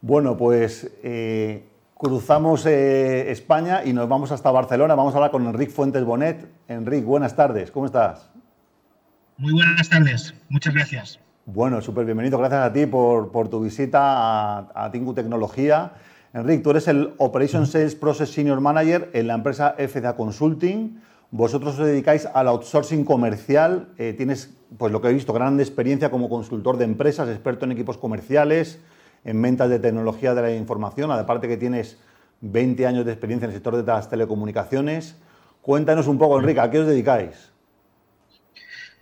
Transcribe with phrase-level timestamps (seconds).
[0.00, 1.64] Bueno, pues eh,
[1.94, 4.94] cruzamos eh, España y nos vamos hasta Barcelona.
[4.94, 6.46] Vamos a hablar con Enric Fuentes Bonet.
[6.68, 8.30] Enric, buenas tardes, ¿cómo estás?
[9.38, 11.18] Muy buenas tardes, muchas gracias.
[11.46, 15.92] Bueno, súper bienvenido, gracias a ti por, tu visita a, a Tingu Tecnología.
[16.32, 21.00] Enric, tú eres el Operation Sales Process Senior Manager en la empresa FDA Consulting.
[21.30, 23.88] Vosotros os dedicáis al outsourcing comercial.
[23.98, 27.72] Eh, tienes, pues lo que he visto, gran experiencia como consultor de empresas, experto en
[27.72, 28.80] equipos comerciales,
[29.24, 31.98] en ventas de tecnología de la información, aparte que tienes
[32.40, 35.16] 20 años de experiencia en el sector de las telecomunicaciones.
[35.62, 37.50] Cuéntanos un poco, Enrique, ¿a qué os dedicáis?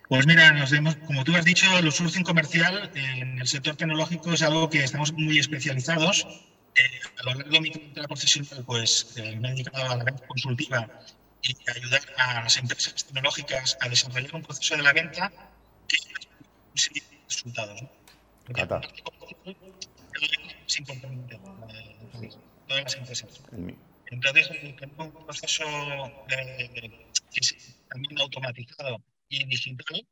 [0.09, 0.73] Pues mira, nos
[1.05, 5.11] como tú has dicho, el sourcing comercial en el sector tecnológico es algo que estamos
[5.13, 6.25] muy especializados.
[6.75, 6.81] Eh,
[7.19, 10.25] a lo largo de mi carrera profesional, pues eh, me he dedicado a la venta
[10.27, 10.87] consultiva
[11.41, 15.31] y ayudar a las empresas tecnológicas a desarrollar un proceso de la venta
[15.87, 15.97] que
[17.27, 17.81] resultados.
[17.81, 17.89] ¿no?
[20.67, 22.29] Es importante eh,
[22.67, 23.41] todas las empresas.
[24.09, 24.51] Entonces,
[24.97, 25.63] un proceso
[27.89, 30.05] también automatizado y digital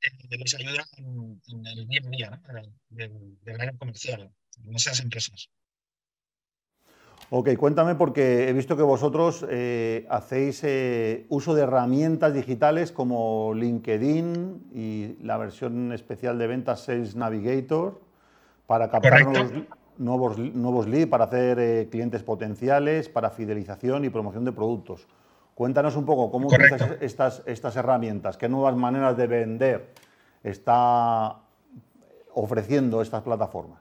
[0.00, 2.42] eh, les ayuda en, el día a día
[2.90, 4.30] del área comercial,
[4.64, 5.48] en esas empresas.
[7.30, 10.62] Ok, cuéntame porque he visto que vosotros eh, hacéis
[11.28, 18.00] uso de herramientas digitales como LinkedIn y la versión especial de ventas Sales Navigator
[18.66, 19.50] para captar nuevos,
[19.98, 25.06] nuevos, leads, para hacer eh, clientes potenciales, para fidelización y promoción de productos.
[25.54, 29.92] Cuéntanos un poco cómo utilizas estas, estas herramientas, qué nuevas maneras de vender
[30.44, 31.36] está
[32.34, 33.80] ofreciendo estas plataformas.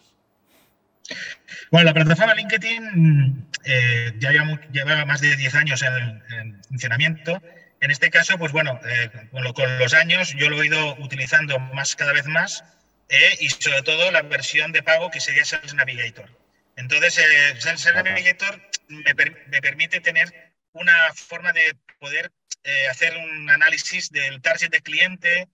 [1.72, 7.42] Bueno, la plataforma LinkedIn eh, ya lleva, más de 10 años en, funcionamiento.
[7.80, 11.60] En este caso, pues bueno, eh, con, con, los años yo lo he ido utilizando
[11.60, 12.64] más cada vez más
[13.10, 16.30] eh, y sobre todo la versión de pago que sería Sales Navigator.
[16.76, 22.32] Entonces, eh, Sales Navigator me, permite tener una forma de poder
[22.64, 25.48] eh, hacer un análisis del target de cliente,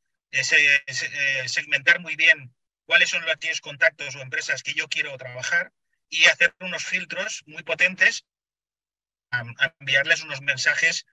[1.46, 2.54] segmentar muy bien
[2.86, 5.72] cuáles son aquellos contactos o empresas que yo quiero trabajar
[6.10, 8.26] y hacer unos filtros muy potentes
[9.30, 9.44] a,
[9.80, 11.06] enviarles unos mensajes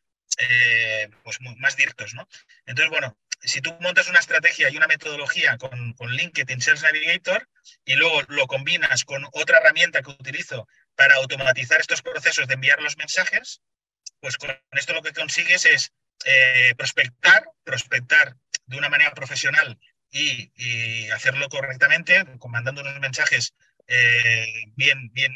[1.23, 2.15] pues más directos.
[2.15, 2.27] ¿no?
[2.65, 7.49] Entonces, bueno, si tú montas una estrategia y una metodología con, con, LinkedIn Sales Navigator
[7.85, 12.83] y luego lo combinas con otra herramienta que utilizo para automatizar estos procesos de enviar
[12.83, 13.63] los mensajes,
[14.21, 15.93] pues con esto lo que consigues es
[16.27, 18.37] eh, prospectar, prospectar
[18.67, 19.79] de una manera profesional
[20.11, 23.55] y, hacerlo correctamente, mandando unos mensajes
[23.87, 25.33] eh, bien, bien,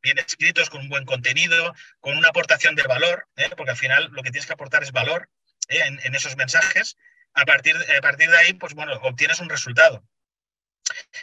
[0.00, 3.50] bien escritos, con un buen contenido, con una aportación de valor, ¿eh?
[3.56, 5.28] porque al final lo que tienes que aportar es valor
[5.68, 6.96] en, en, esos mensajes
[7.34, 10.02] a partir, a partir de ahí, pues bueno, obtienes un resultado.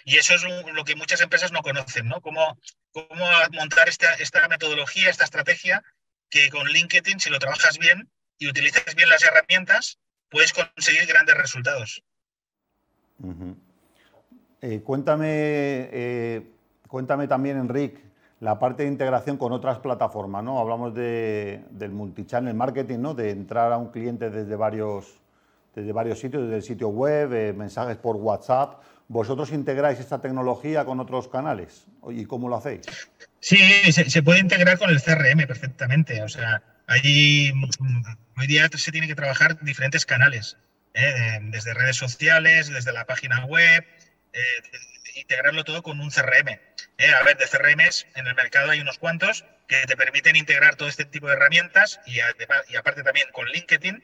[0.06, 0.44] Y eso es
[0.74, 2.22] lo que muchas empresas no conocen, ¿no?
[2.22, 2.58] Cómo,
[2.92, 5.84] cómo montar esta, esta metodología, esta estrategia,
[6.30, 10.00] que con LinkedIn, si lo trabajas bien y utilizas bien las herramientas,
[10.30, 12.04] puedes conseguir grandes resultados.
[14.62, 16.52] Eh, cuéntame, eh,
[16.88, 18.02] cuéntame también, Enrique,
[18.40, 20.60] la parte de integración con otras plataformas, ¿no?
[20.60, 23.14] Hablamos de, del multichannel marketing, ¿no?
[23.14, 25.20] De entrar a un cliente desde varios,
[25.80, 28.82] desde varios sitios, desde el sitio web, eh, mensajes por WhatsApp.
[29.08, 31.86] ¿Vosotros integráis esta tecnología con otros canales?
[32.10, 32.82] ¿Y cómo lo hacéis?
[33.40, 33.58] Sí,
[33.92, 36.22] se, puede integrar con el CRM perfectamente.
[36.22, 37.52] O sea, ahí
[38.38, 40.58] hoy día se tiene que trabajar diferentes canales,
[40.94, 41.40] ¿eh?
[41.44, 43.84] desde redes sociales, desde la página web,
[44.34, 44.40] eh,
[45.16, 46.50] integrarlo todo con un CRM.
[46.98, 50.76] Eh, a ver, de CRMs en el mercado hay unos cuantos que te permiten integrar
[50.76, 54.04] todo este tipo de herramientas y, aparte también con LinkedIn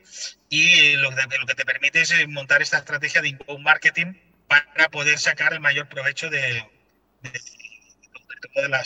[0.49, 4.13] y lo, que te permite es eh, montar esta estrategia de inbound marketing
[4.47, 6.63] para poder sacar el mayor provecho de,
[7.21, 7.31] de,
[8.61, 8.83] de la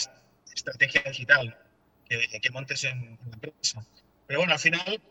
[0.54, 1.58] estrategia digital
[2.10, 3.86] que, montes en, la empresa.
[4.28, 5.02] Pero bueno, al final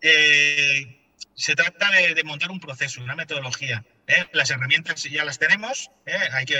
[0.00, 1.00] eh,
[1.34, 3.84] se trata de, montar un proceso, una metodología.
[4.06, 4.26] ¿Eh?
[4.32, 6.16] Las herramientas ya las tenemos, ¿eh?
[6.32, 6.56] hay que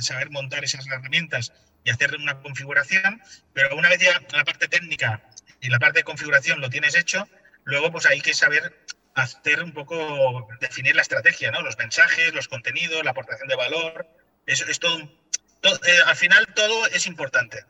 [0.00, 1.52] saber montar esas herramientas
[1.84, 3.20] y hacer una configuración,
[3.52, 5.22] pero una vez ya la parte técnica
[5.60, 7.26] y la parte de configuración lo tienes hecho,
[7.64, 11.62] luego pues hay que saber hacer un poco, definir la estrategia, ¿no?
[11.62, 14.06] Los mensajes, los contenidos, la aportación de valor,
[14.46, 17.64] eso es todo, eh, al final todo es importante,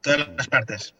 [0.00, 0.94] todas las partes.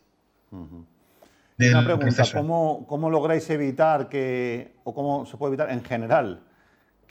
[0.51, 6.43] Una pregunta, ¿cómo, lográis evitar que, o cómo se puede evitar en general,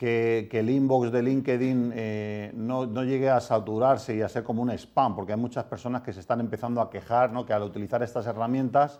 [0.01, 4.71] que, el inbox de LinkedIn eh, no, llegue a saturarse y a ser como un
[4.71, 5.15] spam?
[5.15, 7.45] Porque hay muchas personas que se están empezando a quejar ¿no?
[7.45, 8.99] que al utilizar estas herramientas,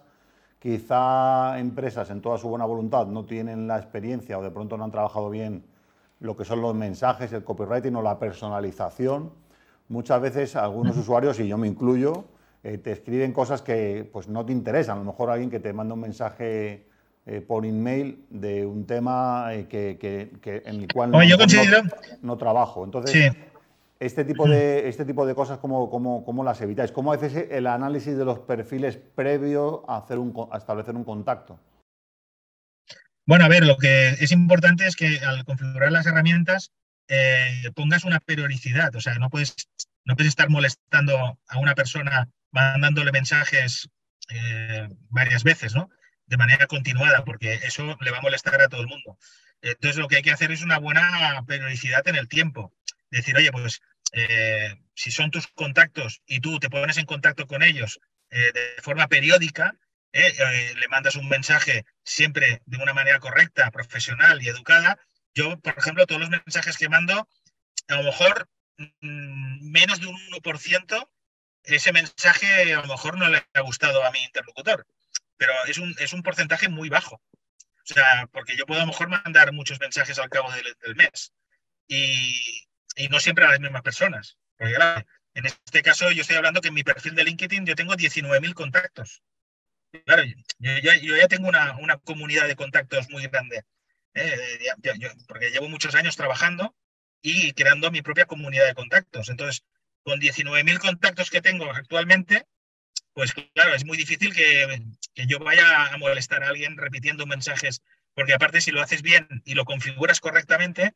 [0.60, 4.84] quizá empresas en toda su buena voluntad no tienen la experiencia o de pronto no
[4.84, 5.64] han trabajado bien
[6.20, 9.32] lo que son los mensajes, el copywriting o la personalización.
[9.90, 12.26] muchas veces algunos usuarios, y yo me incluyo,
[12.62, 14.98] eh, te escriben cosas que pues, no te interesan.
[14.98, 16.91] A lo mejor alguien que te manda un mensaje
[17.26, 21.12] eh, por email de un tema eh, que, en el cual
[22.22, 22.84] no, trabajo.
[22.84, 23.34] Entonces,
[24.00, 26.92] este, tipo de, este tipo de cosas, ¿cómo, cómo, las evitáis?
[26.92, 31.60] ¿Cómo haces el análisis de los perfiles previo a, hacer un, a establecer un contacto?
[33.26, 36.72] Bueno, a ver, lo que es importante es que al configurar las herramientas
[37.76, 38.96] pongas una periodicidad.
[38.96, 39.54] O sea, no puedes,
[40.06, 43.90] no puedes estar molestando a una persona mandándole mensajes
[44.30, 45.90] eh, varias veces, ¿no?
[46.32, 49.18] De manera continuada, porque eso le va a molestar a todo el mundo.
[49.62, 52.74] Entonces, lo que hay que hacer es una buena periodicidad en el tiempo.
[53.10, 53.82] Decir, oye, pues
[54.14, 58.00] eh, si son tus contactos y tú te pones en contacto con ellos
[58.30, 59.76] eh, de forma periódica,
[60.14, 65.00] le mandas un mensaje siempre de una manera correcta, profesional y educada.
[65.34, 67.28] Yo, por ejemplo, todos los mensajes que mando,
[67.90, 68.48] a lo mejor
[68.78, 71.10] mm, menos de un 1%
[71.64, 74.86] ese mensaje a lo mejor no le ha gustado a mi interlocutor,
[75.42, 77.16] pero es un, es un porcentaje muy bajo.
[77.16, 81.34] O sea, porque yo puedo a lo mejor mandar muchos mensajes al cabo del, mes
[81.88, 82.40] y,
[82.96, 84.38] y, no siempre a las mismas personas.
[84.56, 84.76] Porque
[85.34, 88.54] en este caso yo estoy hablando que en mi perfil de LinkedIn yo tengo 19.000
[88.54, 89.24] contactos.
[90.06, 90.22] Claro,
[90.60, 93.64] yo, yo, ya tengo una, una, comunidad de contactos muy grande,
[94.14, 94.38] ¿eh?
[95.28, 96.76] porque llevo muchos años trabajando
[97.24, 99.30] y creando mi propia comunidad de contactos.
[99.30, 99.66] Entonces,
[100.04, 102.46] con 19.000 contactos que tengo actualmente,
[103.14, 104.82] pues claro, es muy difícil que,
[105.28, 107.82] yo vaya a molestar a alguien repitiendo mensajes,
[108.14, 110.94] porque aparte si lo haces bien y lo configuras correctamente,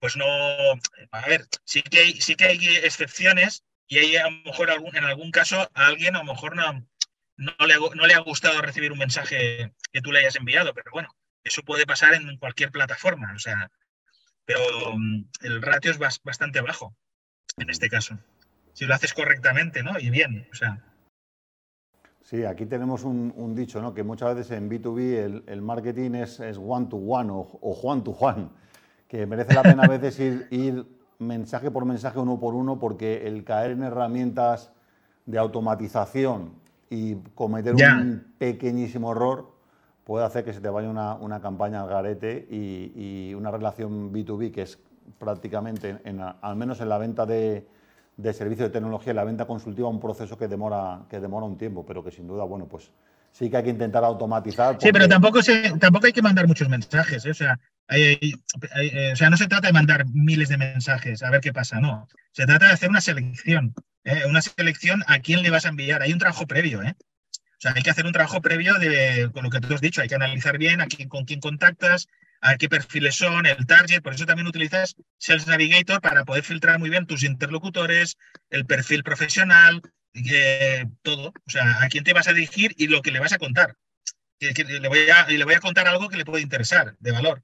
[0.00, 4.42] pues no, a ver, sí que hay, sí que hay excepciones y hay a lo
[4.42, 6.86] mejor en algún caso a alguien a lo mejor no,
[7.36, 10.90] no, le, no le ha gustado recibir un mensaje que tú le hayas enviado, pero
[10.92, 11.08] bueno,
[11.42, 13.70] eso puede pasar en cualquier plataforma, o sea,
[14.44, 14.60] pero
[14.96, 16.96] mm, el ratio es bastante bajo
[17.58, 18.18] en este caso.
[18.72, 19.98] Si lo haces correctamente, ¿no?
[19.98, 20.87] Y bien, o sea.
[22.28, 23.94] Sí, aquí tenemos un, dicho, ¿no?
[23.94, 27.48] Que muchas veces en B2B el, marketing es, one to one o,
[27.82, 28.50] one to one,
[29.08, 30.86] que merece la pena a veces ir, ir
[31.18, 34.70] mensaje por mensaje, uno por uno, porque el caer en herramientas
[35.24, 36.52] de automatización
[36.90, 39.50] y cometer un pequeñísimo error
[40.04, 42.92] puede hacer que se te vaya una, campaña al garete y,
[43.30, 44.78] y, una relación B2B que es
[45.18, 47.66] prácticamente, en, al menos en la venta de,
[48.18, 51.56] de servicios de tecnología, en la venta consultiva, un proceso que demora, que demora un
[51.56, 52.90] tiempo, pero que sin duda, bueno, pues
[53.30, 54.76] sí que hay que intentar automatizar.
[54.80, 57.30] Sí, pero tampoco, se, tampoco hay que mandar muchos mensajes, ¿eh?
[57.30, 61.52] o, sea, o sea, no se trata de mandar miles de mensajes a ver qué
[61.52, 62.08] pasa, no.
[62.32, 63.72] Se trata de hacer una selección,
[64.02, 64.22] ¿eh?
[64.28, 66.02] una selección a quién le vas a enviar.
[66.02, 66.96] Hay un trabajo previo, ¿eh?
[66.98, 70.00] O sea, hay que hacer un trabajo previo de, con lo que tú has dicho,
[70.00, 72.08] hay que analizar bien a quién, con quién contactas,
[72.40, 76.78] a qué perfiles son, el target, por eso también utilizas Sales Navigator para poder filtrar
[76.78, 78.16] muy bien tus interlocutores,
[78.50, 79.82] el perfil profesional,
[80.14, 83.32] eh, todo, o sea, a quién te vas a dirigir y lo que le vas
[83.32, 83.76] a contar.
[84.40, 87.42] le, voy a, le voy a contar algo que le puede interesar, de valor.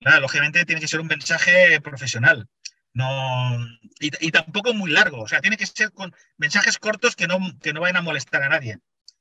[0.00, 2.48] Claro, lógicamente tiene que ser un mensaje profesional.
[2.92, 3.56] No,
[4.00, 7.72] y, tampoco muy largo, o sea, tiene que ser con mensajes cortos que no, que
[7.72, 8.78] no vayan a molestar a nadie.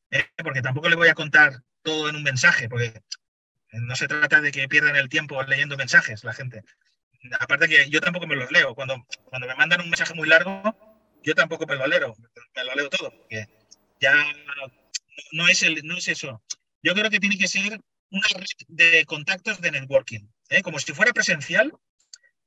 [0.10, 0.26] ¿eh?
[0.38, 3.04] Porque tampoco le voy a contar todo en un mensaje, porque
[3.72, 6.64] no se trata de que pierdan el tiempo leyendo mensajes la gente.
[7.40, 8.74] Aparte que yo tampoco me los leo.
[8.76, 10.62] Cuando, cuando me mandan un mensaje muy largo,
[11.24, 12.16] yo tampoco me lo leo.
[12.56, 13.12] Me lo leo todo.
[13.12, 13.48] Porque
[14.00, 14.14] ya
[15.34, 16.42] no es, el, no es eso.
[16.82, 17.80] Yo creo que tiene que ser
[18.10, 20.28] una red de contactos de networking.
[20.50, 20.62] ¿eh?
[20.62, 21.74] Como si fuera presencial,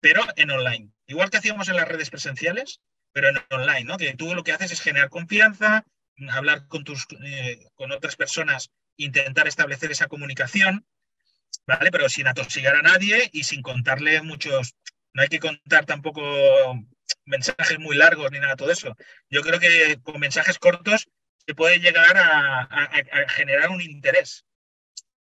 [0.01, 0.91] pero en online.
[1.07, 2.81] Igual que hacíamos en las redes presenciales,
[3.13, 3.99] pero en online, ¿no?
[3.99, 5.85] Que tú lo que haces es generar confianza,
[6.31, 10.87] hablar con, tus, eh, con otras personas, intentar establecer esa comunicación
[11.67, 11.91] ¿vale?
[11.91, 14.75] Pero sin atosigar a nadie y sin contarle muchos,
[15.15, 16.23] no hay que contar tampoco
[17.25, 18.97] mensajes muy largos ni nada de todo eso.
[19.31, 21.09] Yo creo que con mensajes cortos
[21.47, 22.69] se puede llegar a,
[23.29, 24.45] generar un interés,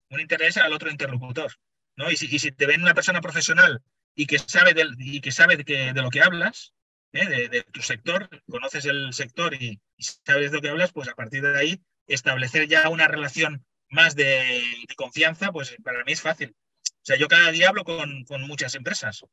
[0.10, 1.54] un interés al otro interlocutor,
[1.96, 2.12] ¿no?
[2.12, 3.82] Y si, te ven una persona profesional
[4.16, 6.74] y que sabe, del, y que sabe de, que, de lo que hablas,
[7.14, 7.50] ¿eh?
[7.50, 11.44] de, tu sector, conoces el sector y sabes de lo que hablas, pues a partir
[11.44, 14.62] de ahí establecer ya una relación más de,
[14.96, 16.56] confianza, pues para mí es fácil.
[16.86, 19.24] O sea, yo cada día hablo con, muchas empresas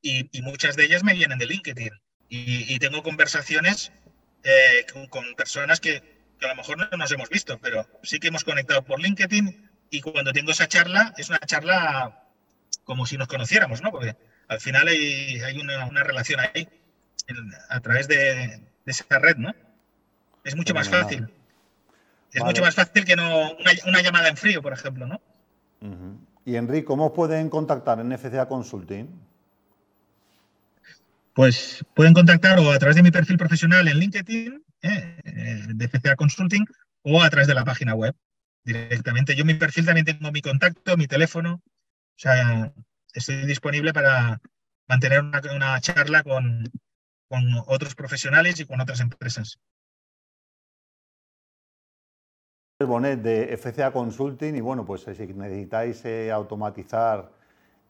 [0.00, 1.90] y, muchas de ellas me vienen de LinkedIn
[2.28, 3.92] y, tengo conversaciones
[4.44, 6.02] eh, con, personas que,
[6.40, 10.00] a lo mejor no nos hemos visto, pero sí que hemos conectado por LinkedIn y
[10.00, 12.28] cuando tengo esa charla es una charla
[12.84, 13.90] como si nos conociéramos, ¿no?
[13.90, 14.16] Porque
[14.48, 16.68] al final hay, una, relación ahí
[17.68, 19.54] a través de, esa red, ¿no?
[20.44, 21.28] Es mucho más fácil.
[22.32, 23.52] Es mucho más fácil que no
[23.86, 25.20] una, llamada en frío, por ejemplo, ¿no?
[26.44, 29.06] Y Enrique, ¿cómo pueden contactar en FCA Consulting?
[31.34, 35.88] Pues pueden contactar o a través de mi perfil profesional en LinkedIn, eh, eh, de
[35.88, 36.66] FCA Consulting,
[37.02, 38.14] o a través de la página web
[38.64, 39.34] directamente.
[39.34, 41.62] Yo en mi perfil también tengo mi contacto, mi teléfono.
[41.62, 42.72] O sea,
[43.12, 44.40] estoy disponible para
[44.88, 46.70] mantener una, charla con,
[47.28, 49.58] con otros profesionales y con otras empresas.
[52.86, 57.28] Bonet de FCA Consulting y bueno, pues si necesitáis eh, automatizar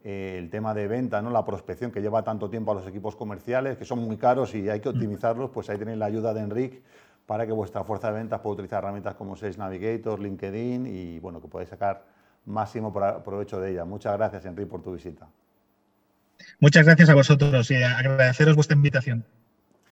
[0.02, 1.28] eh, el tema de venta, ¿no?
[1.28, 4.70] la prospección que lleva tanto tiempo a los equipos comerciales, que son muy caros y
[4.70, 6.82] hay que optimizarlos, pues ahí tenéis la ayuda de Enric
[7.26, 11.42] para que vuestra fuerza de ventas pueda utilizar herramientas como Sales Navigator, LinkedIn y bueno,
[11.42, 12.06] que podáis sacar
[12.46, 13.84] máximo provecho de ella.
[13.84, 15.28] Muchas gracias, Enric, por tu visita.
[16.60, 19.26] Muchas gracias a vosotros y agradeceros vuestra invitación.